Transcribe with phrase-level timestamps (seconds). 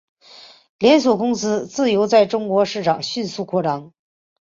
[0.79, 3.93] 连锁公司自此在中国市场迅速扩张。